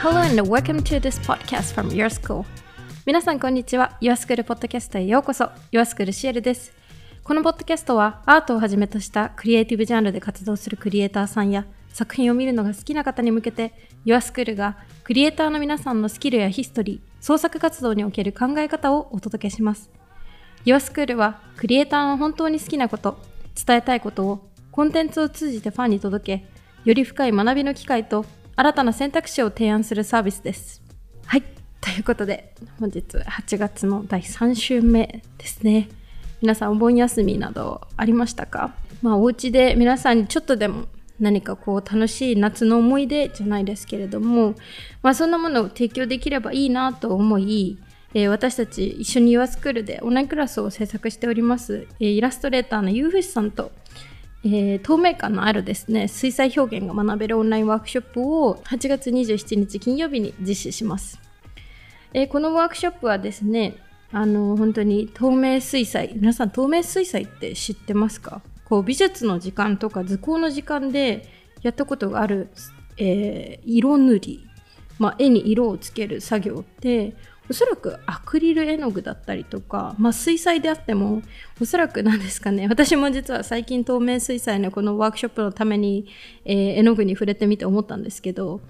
[0.00, 2.44] Hello and welcome to this podcast from Your School.
[3.04, 3.98] 皆さんこんにちは。
[4.00, 5.46] Your School ポッドキャストへようこそ。
[5.72, 6.72] Your School シエルです。
[7.24, 13.72] このポッドキャストはアートをはじめとしたクリエイティブジャンルで活動するクリエイターさんや作品を見るのが好きな方に向けて
[14.06, 19.90] Your School がクリエイターの皆さんのスキルやヒストリー、創作活動における考え方をお届けします。
[20.64, 23.18] Your School はクリエイターの本当に好きなこと、
[23.66, 26.46] 伝えたいことをコンテンツを通じてファンに届け、
[26.84, 28.24] より深い学びの機会と
[28.58, 30.82] 新たな選択肢を提案するサービスです。
[31.26, 31.44] はい。
[31.80, 35.88] ということで、本日8月の第3週目ですね。
[36.42, 38.74] 皆さんお盆休みなどありましたか？
[39.00, 40.86] まあお家で皆さんにちょっとでも
[41.20, 44.56] 何かこう楽しい夏の思い出じゃないですけれども、
[45.02, 47.78] まあそんなものを提供できればいいなと思い、
[48.12, 53.70] えー私たち一緒に YourSchool でオンラインクラスを制作しております、えーイラストレーターのゆうふしさんと、
[54.44, 61.20] えー透明感のあるですね水彩表現が学べるオンラインワークショップを8月27日金曜日に実施します、
[62.12, 63.76] えーこのワークショップはですね
[64.12, 68.40] あの本当に透明水彩皆さん透明水彩って知ってますか？
[68.64, 71.28] こう美術の時間とか図工の時間で
[71.62, 72.48] やったことがある、
[72.96, 74.46] えー色塗り、
[74.98, 77.14] まあ、絵に色をつける作業って
[77.50, 81.22] おそらくアクリル絵の具だったりとか、まあ、水彩であっても
[81.60, 86.06] おそらくなんですかね 私も実は最近透明水彩のこのワークショップのために、
[86.44, 88.60] えー絵の具に触れてみて思ったんですけど、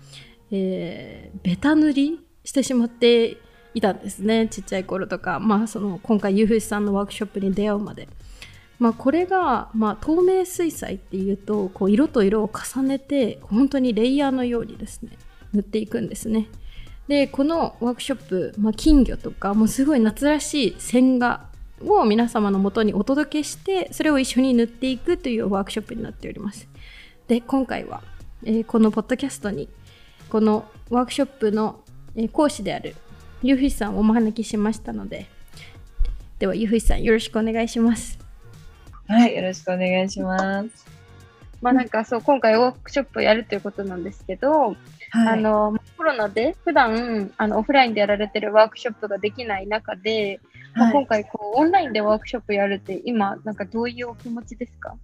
[0.50, 3.38] えーベタ塗りしてしまって
[3.74, 8.08] いたんですねちっちゃい頃とか、まあ、その今回ゆうふしさんのワークショップに出会うまで。
[8.78, 15.18] まあ、これが、まあ、透明水彩っていうとこう色と色を重ねて本当にレイヤーのようにですね
[15.52, 16.46] 塗っていくんですね。
[17.09, 21.48] でこのワークショップ、まあ、金魚とかもうすごい夏らしい線画
[21.81, 26.69] を皆様のもとにお届けしてそれを一緒に塗っていくというワークショップになっております。
[27.27, 28.03] で今回は、
[28.45, 29.69] えーこのポッドキャストに
[30.29, 31.81] このワークショップの、
[32.14, 32.95] えー講師である
[33.42, 35.27] ゆうふしさんをお招きしましたので
[36.39, 38.18] ではゆうふしさんよろしくお願いします。
[39.07, 40.86] はい、よろしくお願いします。
[41.61, 44.77] まあなんかそう、今回ワークショップをやるということなんですけど、はい、
[45.11, 45.77] あの、コ
[46.08, 50.41] ロナで普段あのオフラインでやられてるワークショップができない中で、
[50.74, 50.92] まあはい。
[50.95, 54.97] 今回こうオンラインでワークショップやるって今なんかどういうお気持ちですか？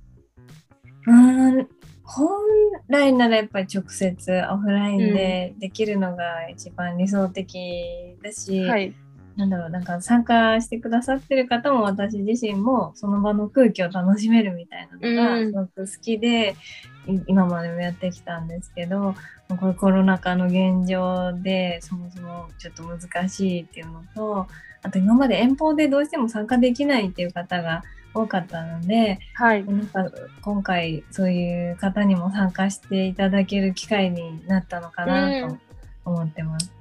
[1.06, 1.68] うーん。
[2.06, 2.28] 本
[2.88, 8.94] 来ならやっぱり直接オフラインでできるのが一番理想的だし、はい。
[9.36, 15.52] なんだろうなんか参加してくださってる方も私自身もその場の空気を楽しめるみたいなのうん。
[15.52, 16.54] がすごく好きで、い
[17.26, 19.14] 今までもやってきたんですけど
[19.48, 24.46] こういうコロナ禍の現状でそもそもちょっと難しいっていうのと
[24.82, 27.82] あと今まで遠方でどうしても参加できないっていう方が
[28.14, 29.64] 多かったのではい。
[29.64, 30.06] なんか
[30.42, 35.58] 今回そういう方にも参加していただける機会になったのかなと
[36.04, 36.72] 思ってます。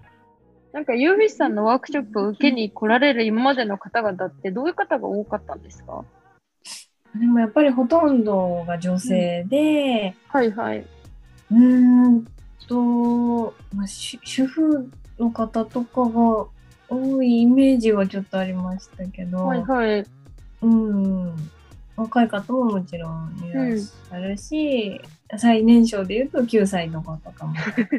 [0.73, 6.03] なんか、ユーフィスさんのワークショップを受けに来られる今までの方々ってどういう方が多かったんですか？
[7.15, 10.79] でもやっぱりほとんどが女性で、はいはい。
[10.79, 12.25] うーん
[12.67, 16.47] と、まあ、主主婦の方とかが
[16.89, 20.05] 多いイメージはちょっとありましたけど、はいはい。
[20.61, 21.35] うん、
[21.95, 24.99] 若い方ももちろんいらっしゃるし、
[25.37, 27.55] 最年少で言うと9歳の方とかも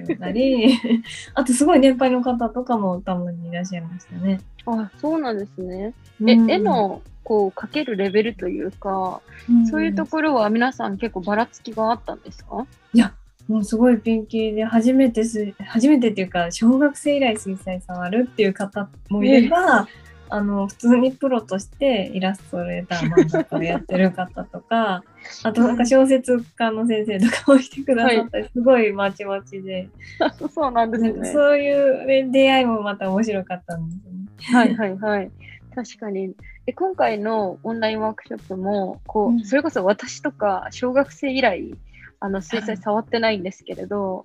[0.09, 0.79] いたり
[1.35, 4.41] あとすごい年配の方とかもたまにいらっしゃいましたね。
[4.67, 5.93] あ、そうなんですね。
[6.27, 12.67] え、うん絵のこう描けるレベルというか、うんそういうところは皆さん結構ばらつきがあったんですか？
[12.93, 13.13] いや、
[13.49, 19.89] もうすごいピンキリで、初めてす、初めてっていうか、小学生以来水彩触るっていう方もいれば、
[20.31, 25.05] あの、普通にプロとしてイラストレーター漫画家をやってる方とか、
[25.45, 29.89] あとなんか小説家の先生とかも来てくださったり、すごいまちまちで、
[30.55, 31.31] そうなんですね。
[31.31, 34.25] そういう、ね、出会いもまた面白かったんですよね。
[34.59, 35.31] はいはいはい。
[35.75, 36.35] 確かに。
[36.67, 39.45] で今回のオンラインワークショップもこう、うん。
[39.45, 41.75] それこそ私とか小学生以来
[42.21, 44.25] あの水彩触ってないんですけれど、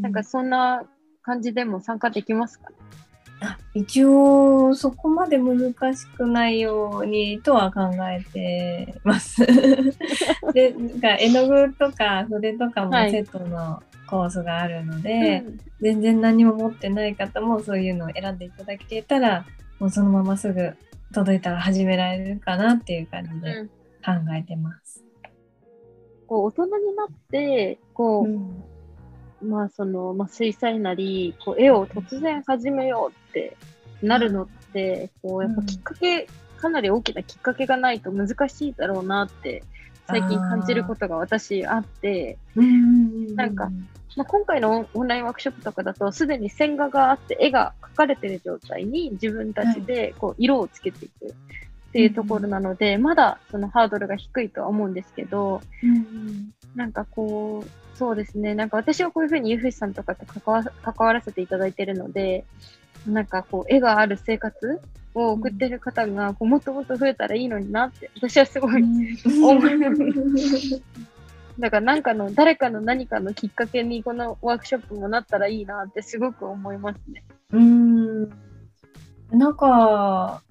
[0.00, 0.84] なんかそんな
[1.22, 2.70] 感じでも参加できますか？
[3.74, 9.44] 一応そこまで難しくないようにとは考えてます。
[10.54, 13.10] でなんか絵の具とか筆とかもはい。
[13.10, 15.60] セットのコースがあるので、うん。
[15.82, 19.44] 全然何も持ってない方もそういうのを選んでいただけたら
[19.78, 20.72] もうそのまますぐ
[21.14, 23.68] 届いたら始められるかなっていう感じでうん。
[23.68, 25.02] 考えてます。
[26.26, 28.64] こう大人になってこう、うん。
[29.48, 33.56] まあその、まあ、水彩なりこう絵を突然始めようって
[34.02, 36.28] なるのって、こうやっぱきっかけ、
[36.58, 39.62] かなり大きなきっかけがないと難しいだろうなって
[40.06, 43.34] 最近感じることが私あって、うん。
[43.34, 43.70] なんか
[44.16, 62.44] まあ、今回のオンラインワークショップとかだと、すでに線画があって、絵が描かれてる状態に自分たちでこう色をつけていくっていうところなので、まだそのハードルが低いとは思うんですけど、うんなんかこう、そうですね、なんか私はこういうふうにゆふしさんとかと関わ関わらせていただいてるので、
[63.06, 64.80] なんかこう、絵がある生活
[65.14, 70.82] を送ってる方がこうもっともっと増えたらいいのになって、私はすごい思います。
[71.58, 77.24] だからなんかの、誰かの何かのきっかけにこのワークショップもなったらいいなってすごく思いますね。
[77.52, 78.28] うん。
[79.30, 80.42] なんか、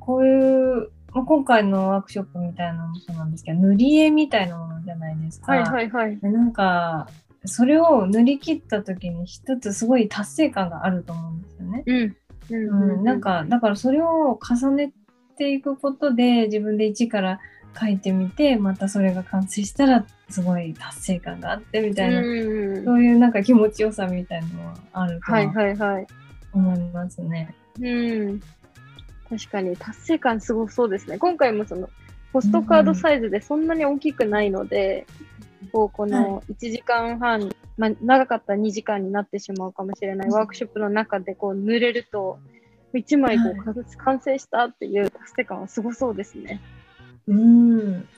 [0.00, 5.52] こういう、まあ、今回のワークショップみたいなのもそうなんですけど、塗り絵みたいなものじゃないですか。
[5.52, 6.18] はいはいはい。
[6.18, 7.08] でなんか、
[7.46, 11.82] それを塗り切った時に一つすごい達成感があると思うんですよね。
[11.86, 12.16] うん。
[12.50, 14.92] うんうん、なん、か、だからそれを重ね
[15.36, 17.40] ていくことで自分で一から
[17.78, 22.84] 書いてみて、またそれが完成したらすごい達成感があってみたいな、うん。
[22.84, 26.06] そういうなんか気持ちよさみたいなのはあるとはいははいはい。
[26.52, 27.54] 思いますね。
[27.80, 28.40] うん。
[29.28, 31.18] 確かに達成感すごそうですね。
[31.18, 31.88] 今回もその
[32.32, 35.06] ポストカードサイズでそんなに大きくないので、
[35.72, 42.38] こうこの1時間半、まあ、長かったら2時間になってしまうかもしれないワークショップの中でこう塗れると、
[42.92, 43.74] 1枚こう、か
[44.04, 46.60] 完成したっていう達成感はすごそうですね。
[47.28, 48.08] うん。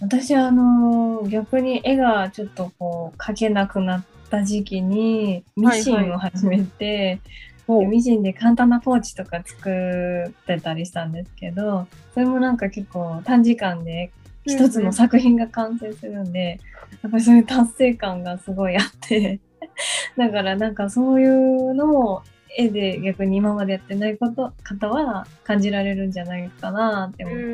[0.00, 7.20] 私あの逆に絵がちょっとこう描けなくなった時期にミシンを始めて、
[7.66, 14.10] でミシンで簡単なポーチとか作ってたりしたんですけどそれもなんか結構短時間で
[14.46, 16.60] 一つの作品が完成するんで、
[17.02, 19.40] やっぱりそういう達成感がすごいあって。
[20.16, 22.22] だからなんかそういうのも
[22.58, 27.44] 絵で逆に今までやってないこと方は感じられるんじゃないかなって思って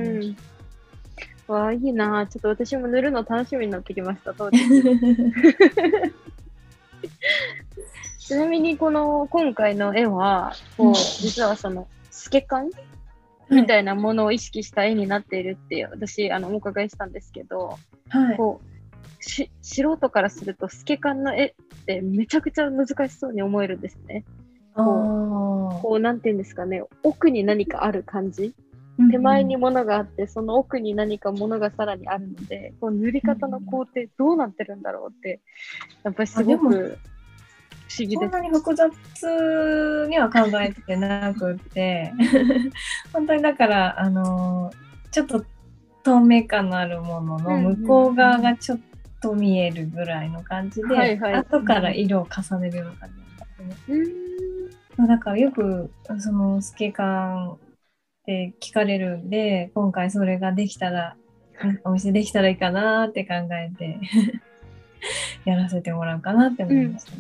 [1.46, 1.62] まうん。
[1.62, 2.26] わあ、いいな。
[2.26, 4.58] ちょっと私も塗るの楽しみになってきました、当時。
[8.18, 12.70] ちなみに、この今回の絵は、こう実はその、透け感
[13.50, 17.78] みたいなものを意識した絵になっているって、私、あの、お伺いしたんですけど、
[18.08, 18.36] はい。
[18.38, 21.54] こう、し素人からすると、透け感の絵っ
[21.84, 24.24] てめちゃくちゃ難しそうに思えるんですね。
[24.74, 25.80] あー。
[25.80, 28.54] こう、なんていうんですかね、奥に何かある感じ？
[29.10, 35.40] 手前に物があって、その奥に何か物がさらにあるので、こう塗り方の工程どうなってるんだろうって、
[36.04, 38.32] やっぱりすごく不思議そんです。
[38.32, 42.12] なに複雑には考えてなくって
[43.12, 45.44] 本当にだからあのーちょっと
[46.02, 48.80] 透明感のあるものの向こう側がちょっ
[49.22, 51.34] と見えるぐらいの感じで、はいはい。
[51.34, 53.96] 後から色を重ねるような感じなんですね。
[53.96, 54.33] うーん
[54.98, 57.58] だからよくその透け感っ
[58.26, 61.16] て聞かれるんで今回それができたら
[61.62, 63.98] うん お見せできたらいいかなって考えて
[65.44, 67.12] やらせてもらうかなって思いました。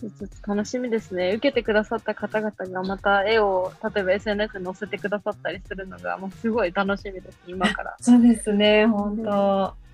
[0.00, 1.30] ちょっと楽しみですね。
[1.30, 7.96] 受けてくださった方々がまた絵を例えば SNS に載せてくださったりするのがもうすごい楽しみです、今から。
[8.00, 9.26] そうですね、本当、うん、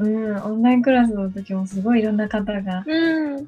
[0.00, 3.46] オンラインクラスの時もすごいいろんな方がうん。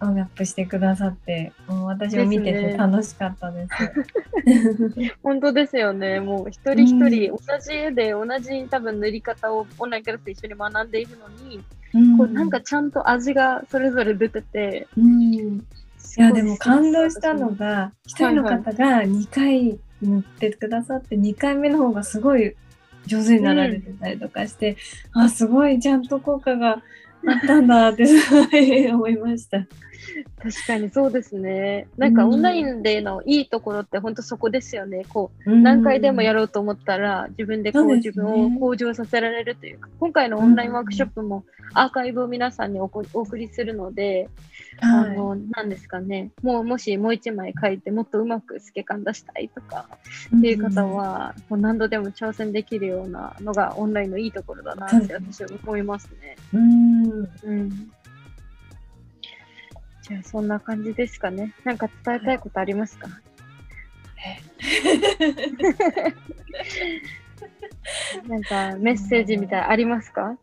[0.00, 5.14] アップしてくださって、もう私も見ててですね楽しかったです。
[5.22, 6.20] 本当ですよね。
[6.20, 15.62] もう一人一人同じ絵で同じ多分塗り方をオンラインクラスで一緒に学んでいるのに、うんこうなんかちゃんと味がそれぞれ出てて、うん、い
[16.16, 22.56] やでも感動したのが、が一人の方が2回塗ってくださって2回目の方がすごい
[23.06, 24.76] 上手になられてたりとかして、
[25.12, 29.66] あすごいちゃんと効果があったんだってすごい思いました。
[30.38, 31.88] 確かにそうですね。
[31.96, 35.06] なんかオンラインでのいいところって本当そこですよね。
[35.08, 36.34] こう何回でもやる。
[36.34, 44.28] ろうと思ったら自分でこう自分を向上させられるというか、今回のオンラインワークショップもアーカイブを皆さんにお送りするので、
[44.80, 45.16] あはい。
[45.16, 49.88] の、なんですかね、もうもしもう一枚書いてもっとうまく透け感出したいとか
[50.36, 56.36] っていう方は、もう何度でも挑戦できるようなのがオンラインのいいところだなって私は思いますね。
[56.52, 57.70] うん、うん。
[60.02, 61.54] じゃあそんな感じですかね。
[61.64, 63.08] なんか伝えたいことありますか、
[68.28, 70.36] なんかメッセージみたいなありますか？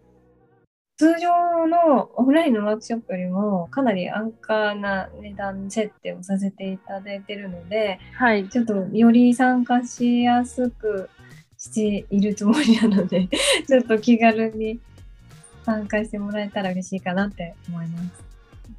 [1.01, 8.47] 通常のオンラインのワークショップよりもかなり安価な値段設定をさせていただいているのではい。
[8.49, 11.09] ちょっとより参加しやすく
[11.57, 13.27] しているつもりなので
[13.67, 14.79] ちょっと気軽に
[15.65, 18.23] 参加してもらえたら嬉しいかなって思います。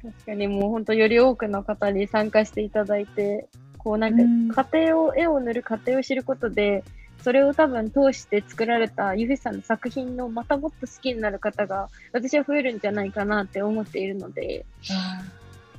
[0.01, 6.85] 確かにもう本当より多くの方に参加していただいて、こうなんか家庭を、絵を塗る過程を知ることで、
[7.23, 15.23] それを多分通して作られたゆふさんの作品のまたもっと好きになる方が私は増えるんじゃないかなって思っているので、あ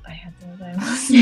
[0.05, 1.15] ありがとうございます。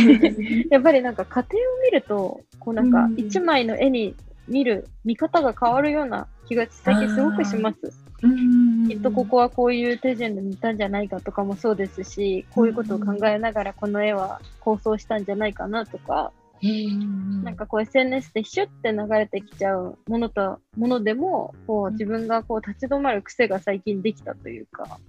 [0.70, 4.14] やっぱりなんか家庭を見ると、こうなんかうん一枚の絵に
[4.46, 7.78] 見る見方が変わるような気が最近すごくします。
[8.22, 25.00] うんきっとここはこういう手順で見たんじゃないかとかもそうですし、こういうことを考えながらこの絵は構想したんじゃないかなとか、うんなんかこう SNS でシュッて流れてきちゃうものとものでも、こう自分がこう立ち止まる癖が最近できたというか、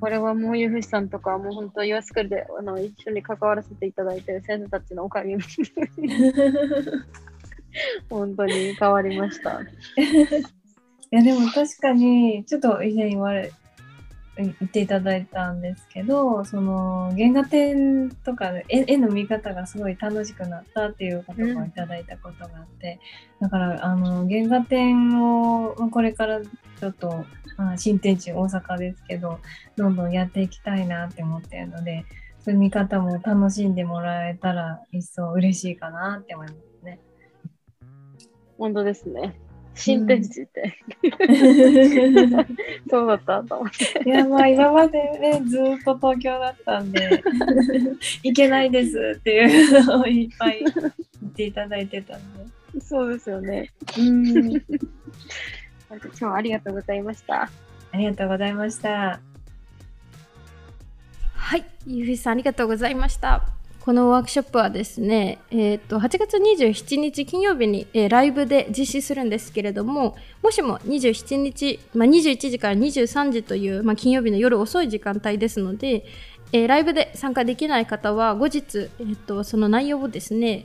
[0.00, 5.42] これはもうゆふしさんとかもう本当、岩スクールであの一緒に関わらせていただいている先生たちのおかげで
[8.08, 9.60] 本当に変わりました。
[9.60, 9.66] い
[11.10, 13.50] やでも確かにちょっと以前言われ
[14.36, 22.98] 言っていただいたんですけどその原画展とか絵の見方がすごい楽しくなったっていう言葉をいただいたことがあって、
[23.40, 27.24] だからあの原画展をこれからちょっと、
[27.56, 29.38] まあ、新天地大阪ですけど
[29.76, 32.04] どんどんやっていきたいなって思ってるので
[32.40, 37.00] そういう見方も楽しんでもらえたら一層嬉しいかなって思いますね。
[38.58, 39.40] 本当ですね。
[39.74, 40.78] 新天地って、
[42.88, 44.08] そうだったと思って。
[44.08, 47.22] いやまあ今までねずーっと東京だったんで
[48.22, 50.72] 行けないですっていうのをいっぱい言
[51.28, 52.44] っていただいてたんで。
[52.80, 53.70] そうですよね。
[53.98, 54.50] うん
[55.90, 57.50] 今日はありがとうございました。
[57.92, 59.20] ありがとうございました。
[61.34, 63.46] はい、ゆうふさんありがとうございました。
[63.84, 76.06] このワークショップはですね、えー、と8月27日金曜日に、えーライブで実施するんですけれども、もしも27日、まあ、21時から23時という、まあ、金曜日の夜遅い時間帯ですので、
[76.52, 80.64] えーライブで参加できない方は後日、えー、とその内容をですね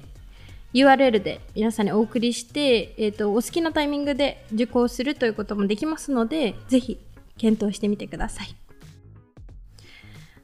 [0.73, 6.97] URL で皆さんにお送りして、えー、とお好きなタイミングで受講するということもできますのでぜひ
[7.38, 8.55] 検討してみてください。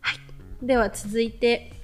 [0.01, 0.17] はい、
[0.61, 1.74] では続いて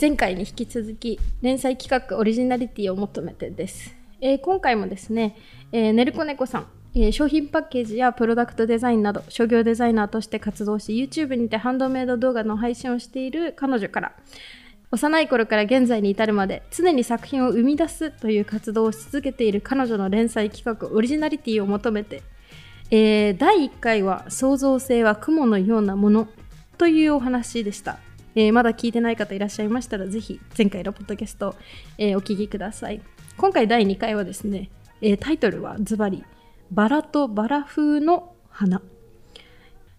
[0.00, 5.36] 前回に引き続き連載企画オリジナリティを求めてです、えー今回もですね、
[5.70, 14.12] えー、ねるこねこさん、えー商品パッケージやプロダクトデザインなど商業デザイナーとして活動し YouTube にてハンドメイド動画の配信をしている彼女から
[14.90, 22.22] 幼い頃から現在に至るまで常に作品を生み出すという活動をし続けている彼女の連載企画オリジナリティを求めて、
[22.90, 26.28] えー第1回は創造性は雲のようなもの
[26.76, 27.98] というお話でした、
[28.34, 31.54] えーまだ聞いてない方いらっしゃいましたらぜひ前回のポッドキャスト、
[31.98, 33.02] えーお聞きください。
[33.36, 34.70] 今回第2回はですね、
[35.00, 36.24] えータイトルはズバリ
[36.70, 38.80] バラとバラ風の花。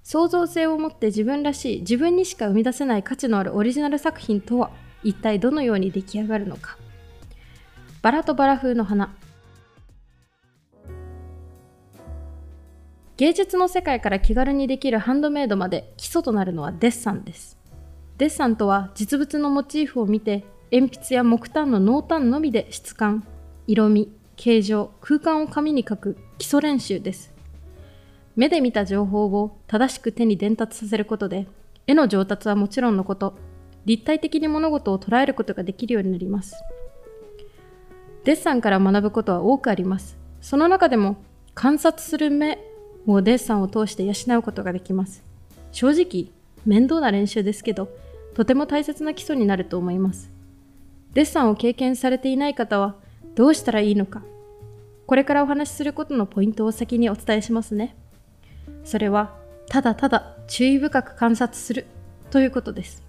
[0.02, 4.72] 創造性を持って自分らしい自分にしか生み出せない価値のあるオリジナル作品とは
[5.04, 6.78] 一体どのように出来上がるのか。
[8.02, 9.16] バラとバラ風の花。
[13.16, 17.63] 芸術の世界から気軽にできるハンドメイドまで基礎となるのはデッサンです。
[18.24, 23.28] デッサンとは実物のモチーフを見て鉛筆や木炭の濃淡のみで質感
[23.68, 27.34] 色味形状空間を紙に描く基礎練習です。
[28.38, 31.48] 目で見た情報を正しく手に伝達させることで
[31.86, 33.34] 絵の上達はもちろんのこと
[33.84, 36.56] 立体的に物事を捉えることができるようになります。
[38.24, 40.18] デッサンから学ぶことは多くあります。
[40.40, 41.18] その中でも
[41.56, 42.58] 観察する目
[43.06, 45.22] をデッサンを通して養うことができます。
[45.74, 46.32] 正直
[46.66, 47.90] 面倒な練習ですけど
[48.34, 50.32] とても大切な基礎になると思います。
[51.14, 52.96] デッサンを経験されていない方は
[53.36, 54.24] どうしたらいいのか。
[55.06, 57.96] これからお話しすることのポイントを先にお伝えしますね。
[58.84, 59.36] それは
[59.70, 61.86] ただただ注意深く観察する
[62.32, 63.04] ということです。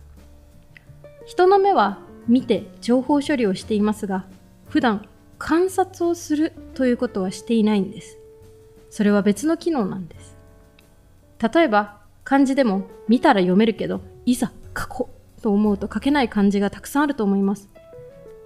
[1.26, 4.26] 人の目は見て情報処理をしていますが
[4.69, 5.07] 普段
[5.38, 8.19] 観察をするということはしていないんです。
[8.90, 10.37] それは別の機能なんです。
[11.54, 15.13] 例えば漢字でも見たら読めるけどいざ書こう
[15.45, 17.69] と思うと書けない漢字がたくさんあると思います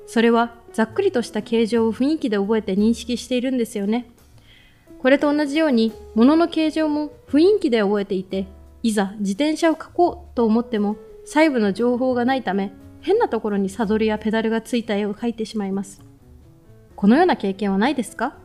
[0.07, 4.07] それはざっくりとした形状を雰囲気で覚えて認識しているんですよね。
[5.01, 8.47] これと同じように物の形状も雰囲気で覚えていて
[8.83, 16.01] いざ自転車を描こうと思っても細部の情報がないため変なところにサドルやペダルがついた絵を描いてしまいます。
[16.97, 18.37] このような経験はないですか？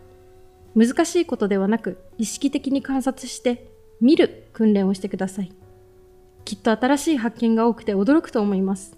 [0.75, 3.67] 難しいことではなく意識的に観察して
[4.01, 5.51] 見る訓練をしてください。
[6.45, 8.97] きっと新しい発見が多くて驚くと思います。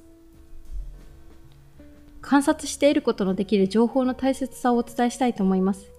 [2.22, 5.92] 観察していることのできる情報の大切さをお伝えしたいと思います。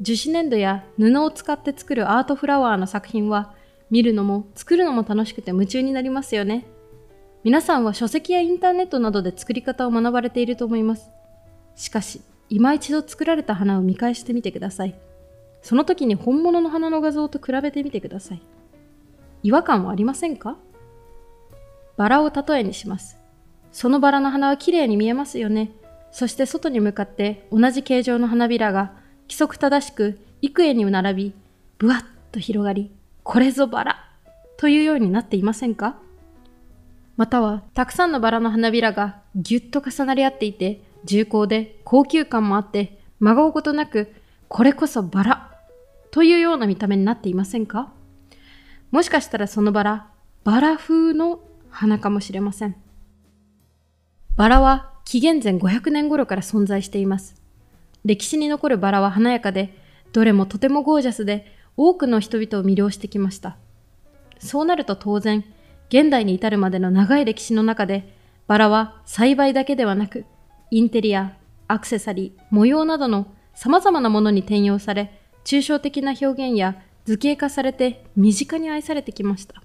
[0.00, 3.54] 樹脂粘土や布を使って作るアートフラワーの作品は
[3.90, 6.66] 見るのも作るのも楽しくて夢中になりますよね。
[7.44, 11.10] 皆さんは書籍やインターネットなどで作り方を学ばれていると思います。
[11.76, 14.98] しかし今一度作られた花を見返してみてください。
[15.62, 18.42] その時に本物の花の画像と比べてみてください。
[19.44, 20.58] 違和感はありませんか？
[21.98, 23.18] バラを例えにします。
[23.72, 25.72] そのバラの花は綺麗に見えますよね。
[26.10, 28.92] そして外に向かって同じ形状の花びらが
[29.24, 31.34] 規則正しく幾重に並び、
[31.76, 32.90] ぶわっと広がり、
[33.24, 34.10] これぞバラ
[34.56, 35.98] というようになっていませんか?
[37.16, 44.14] または、たくさんのバラの花びらがぎゅっと重なり合っていて、重厚で高級感もあって、真顔ことなく、
[44.46, 45.50] これこそバラ
[46.12, 47.92] というような見た目になっていませんか?
[48.92, 50.06] もしかしたらそのバラ、
[50.44, 51.40] バラ風の
[51.78, 52.74] 花かもしれません。
[54.34, 57.40] バラは紀元前500年頃から存在しています。
[58.04, 59.78] 歴史に残るバラは華やかで、
[60.12, 63.58] どれもとてもゴージャスで、多くの人々を魅了してきました。
[64.40, 65.44] そうなると当然、
[65.88, 68.12] 現代に至るまでの長い歴史の中で、
[68.48, 70.24] バラは栽培だけではなく、
[70.72, 71.36] インテリア、
[71.68, 79.62] アクセサリー、模様などの様々なものに転用され、抽象的な表現や図形化されて身近に愛されてきました。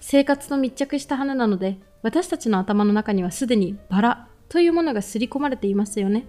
[0.00, 6.26] 生活と密着した花なので、私たちの頭の中にはすでにバラというものが刷り込まれていますよね。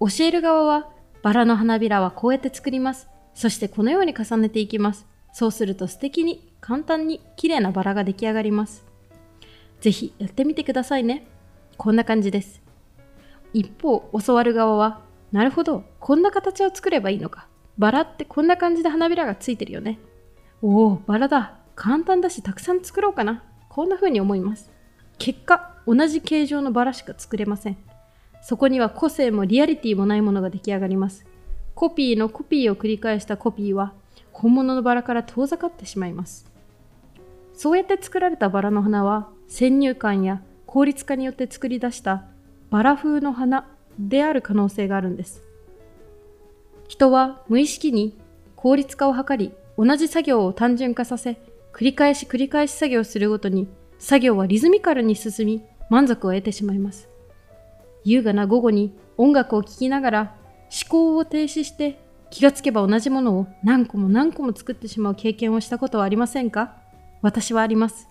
[0.00, 0.88] 教える側は、
[1.22, 3.08] バラの花びらはこうやって作ります。
[3.34, 5.06] そしてこのように重ねていきます。
[5.32, 8.86] そうすると素敵に簡単に綺麗なバラが出来上がります。
[9.80, 11.26] ぜひやってみてくださいね。
[11.76, 12.62] こんな感じです。
[13.52, 15.02] 一方、教わる側は、
[15.32, 17.48] なるほど、こんな形を作ればいいのか。
[17.76, 19.98] バラってこんな感じで花びらがついてるよね。
[20.62, 21.58] おお、バラだ。
[21.76, 23.44] 簡単だしたくさん作ろうかな。
[23.68, 24.72] こんな風に思います。
[25.18, 27.76] 結果、同じ形状のバラしか作れません。
[28.42, 31.26] そこには個性もリアリティもないものが出来上がります。
[31.74, 33.92] コピーのコピーを繰り返したコピーは
[34.32, 36.50] 本物のバラから遠ざかってしまいます。
[37.52, 42.24] そうやって作られたバラの花は先入観や効率化によって作り出した
[42.70, 43.68] バラ風の花
[43.98, 45.42] である可能性があるんです。
[46.88, 48.16] 人は無意識に
[48.56, 51.36] 効率化を図り同じ作業を単純化させ
[51.76, 53.68] 繰り返し繰り返し作業するごとに
[53.98, 57.10] 作業はリズミカルに進み満足を得てしまいます。
[58.02, 60.34] 優雅な午後に音楽を聴きながら
[60.70, 66.72] 思考を停止して気がつけば同じものを何個も何個も作ってしまう経験をしたことはありませんか？
[67.20, 68.08] 私はあります。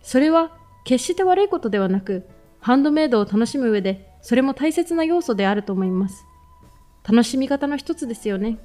[0.00, 0.52] それは
[0.84, 2.28] 決して悪いことではなく、
[2.60, 6.24] ハンドメイドを楽しむ上で、それも大切な要素であると思います。
[7.02, 8.58] 楽しみ方の一つですよね。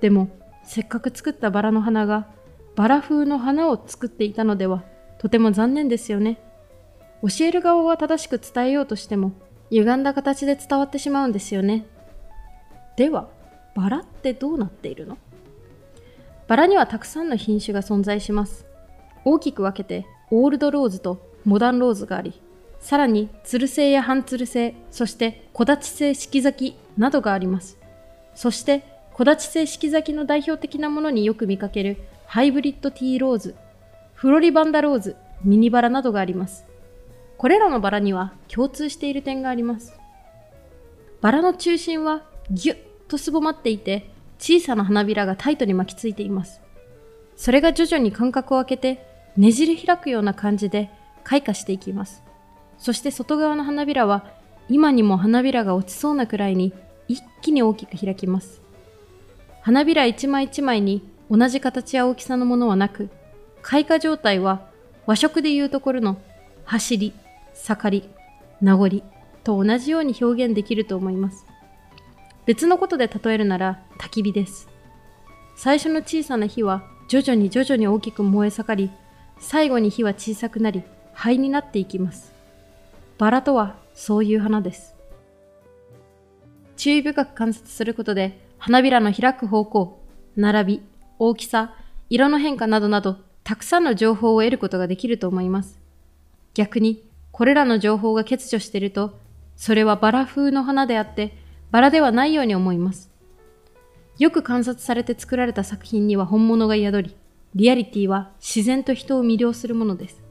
[0.00, 0.30] でも、
[0.64, 2.28] せっかく作ったバラの花が、
[2.80, 4.84] バラ風の花を作っていたのでは、
[5.18, 6.38] とても残念ですよね。
[7.20, 9.32] 教える側は正しく伝えようとしても、
[9.68, 11.84] 歪んだ形で伝わってしまうんですよね。
[12.96, 13.28] では、
[13.76, 15.18] バラってどうなっているの？
[16.48, 18.64] バラにはたくさんの品種が存在します。
[19.26, 22.40] 大きく分けて、オールドローズとモダンローズがあり、
[22.78, 27.76] さらに、つる性や半つる性、そして木立性四季咲きなどがあります。
[28.34, 31.98] そして、木立性四季咲きの代表的なものによく見かける
[32.32, 33.56] ハイブリッドティーローズ、
[34.14, 36.64] フロリバンダローズ、ミニバラなどがあります。
[37.36, 39.98] これらのバラには共通している点があります。
[41.20, 46.60] バラの中心はギュッとすぼまっていて、小さな花びらがタイトに巻きついています。
[47.34, 49.04] それが徐々に間隔を空けて、
[49.36, 50.88] ねじれ開くような感じで
[51.24, 52.22] 開花していきます。
[52.78, 54.24] そして外側の花びらは、
[54.68, 56.72] 今にも花びらが落ちそうなくらいに
[57.08, 58.62] 一気に大きく開きます。
[59.62, 63.08] 花びら一枚一枚に同じ形や大きさのものはなく、
[63.62, 64.68] 開花状態は
[65.06, 66.20] 和食でいうところの
[66.64, 67.14] 走り、
[67.54, 68.08] 盛り、
[68.60, 69.02] 名残
[69.44, 71.46] と同じように表現できると思います。
[72.46, 74.68] 別のことで例えるなら焚き火です。
[75.54, 78.90] 最初の小さな火は徐々に徐々に大きく燃え盛り、
[79.38, 82.32] 最後に火は小さくなり灰になっていきます。
[83.18, 84.96] バラとはそういう花です。
[86.76, 90.00] 注意深く観察することで花びらの開く方向、
[90.34, 90.89] 並び、
[91.22, 91.74] 大きさ、
[92.08, 95.78] 色の変化などなどたくさんの情報を得ることができると思います。
[96.54, 99.18] 逆にこれらの情報が欠如していると、
[99.54, 101.36] それはバラ風の花であって
[101.70, 103.10] バラではないように思います。
[104.18, 107.14] よく観察されて作られた作品には本物が宿り、
[107.54, 110.22] リアリティは自然と人を魅了するものです。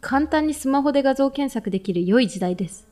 [0.00, 2.88] 簡単にスマホで画像検索できる良い時代です。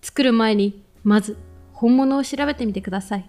[0.00, 1.36] 作る前に、まず
[1.72, 3.28] 本物を調べてみてください。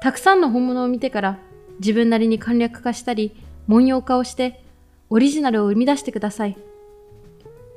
[0.00, 1.38] たくさんの本物を見てから
[1.78, 3.34] 自分なりに簡略化したり、
[3.66, 4.62] 文様化をして
[5.08, 6.56] オリジナルを生み出してください。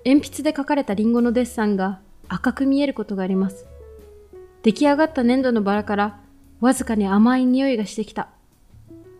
[0.05, 3.65] 鉛筆で描かれたリンゴのデッサンが赤く見えることがあります。
[4.63, 6.19] 出来上がった粘土のバラから
[6.61, 8.29] わずかに甘い匂いがしてきた。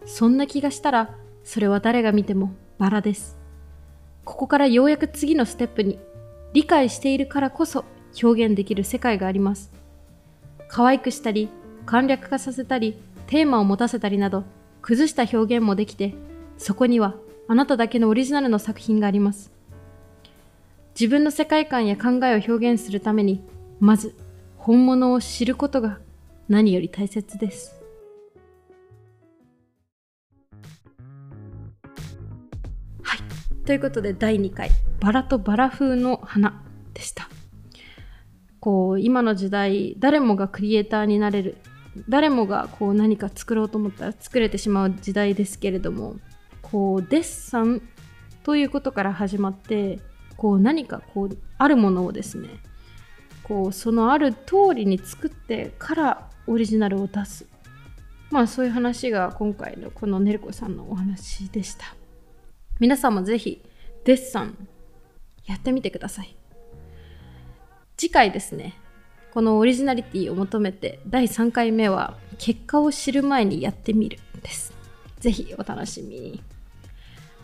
[0.06, 3.38] そんな気がしたら、それは誰が見てもバラです。
[4.26, 6.00] ここからようやく次のステップに、
[6.54, 7.84] 理解しているからこそ
[8.22, 9.72] 表現できる世界があります
[10.68, 11.50] 可愛くしたり
[11.86, 14.43] 簡略化させたりテーマを持たせたりなど
[14.82, 16.13] 崩した表現もできて
[16.58, 17.15] そこには
[17.48, 19.52] あなただけのオリジナルの作品があります。
[21.00, 23.43] 自分の世界観や考えを表現するために
[23.80, 24.15] まず
[24.58, 26.00] 本物を知ることが
[26.48, 27.82] 何より大切です。
[33.02, 33.19] はい。
[33.65, 34.69] ということで第2回
[35.00, 37.28] バラとバラ風の花でした。
[38.60, 41.58] こう今の時代誰もがクリエイターになれる
[42.10, 46.15] 誰もがこう何か作ろうと思ったら作れてしまう時代ですけれども
[46.62, 47.82] こうデッサン
[48.43, 49.99] ということから始まって
[50.36, 52.49] こう何かこうあるものをですね
[53.43, 57.45] こうそのある通りに作ってからオリジナルを出す。
[58.32, 61.95] まあそういう話が今回のこのねるこさんのお話でした。
[62.79, 63.62] 皆さんもぜひ
[64.06, 64.67] デッサン
[65.45, 66.36] やってみてください。
[67.95, 68.79] 次回ですね
[69.34, 74.72] このオリジナリティを求めて第3回目は結果を知る前にやってみるです
[75.19, 76.43] ぜひお楽しみに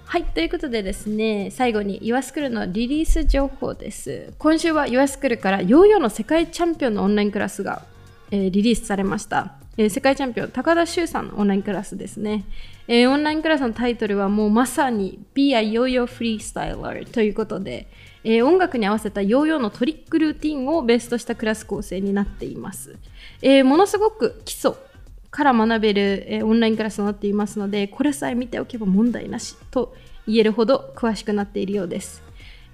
[0.05, 4.33] はい、ということでですね、最後に YourSchool のリリース情報です。
[4.39, 7.85] 今週は YourSchool からヨーヨーの世界チャンピオンのオンラインクラスが、
[8.31, 9.53] えー、リリースされました。
[9.79, 12.43] えー、世界チャンピオン高田修さんのオンラインクラスですね、
[12.89, 17.87] えー、オンラインクラスのタイトルはもうまさに Be a Yo-Yo Freestyler ということで、
[18.25, 22.97] えー、音楽に合わせたヨーヨーのトリックルーティンをベースとしたクラス構成になっています。
[23.41, 24.73] えものすごく基礎
[25.31, 29.95] から学べる、え、オンラインクラスとなっていますので、これさえ見ておけば問題なしと
[30.27, 32.21] 言えるほど詳しくなっているようです。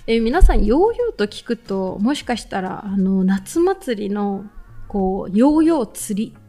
[0.07, 4.45] え、皆さん、ヨーヨーと聞くと、もしかしたら、あの、夏祭りの、
[4.87, 6.44] こう、ヨーヨー釣り。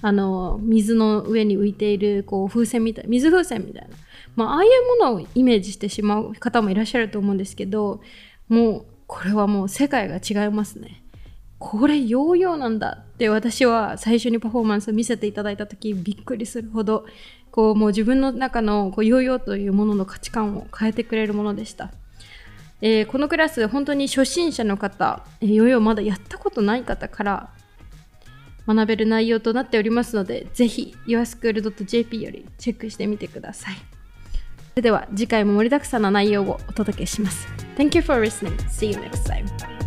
[0.00, 3.96] あの、水の上に浮いている、こう、風船みたい、水風船みたいな。
[4.36, 8.00] まあ、ああいうものをイメージしてしまう方もいらっしゃると思うんですけど、
[8.48, 11.02] もう、これはもう世界が違いますね。
[11.58, 17.04] これヨーヨーなんだって私は最初にパフォーマンスを見せていただいた時びっくりするほど
[17.50, 21.90] こうもう自分の中のこうヨーヨーというものの価値観を変えてくれるものでした、
[22.80, 27.50] えー、このクラス本当に初心者の方、ヨーヨーまだやったことない方から
[28.68, 38.56] 学べる内容となっておりますのでぜひ yourschool.jp よりチェックしてみてくださいそれでは次回も盛りだくさんな内容をお届けします Thank you for listening.
[38.68, 39.77] See you next time.